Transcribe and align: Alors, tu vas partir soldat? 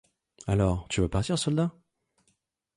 Alors, 0.47 0.87
tu 0.89 0.99
vas 0.99 1.09
partir 1.09 1.37
soldat? 1.37 1.69